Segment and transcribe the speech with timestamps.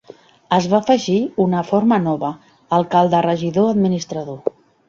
[0.55, 2.33] Es va afegir una forma nova,
[2.81, 4.45] alcalde-regidor-administrador.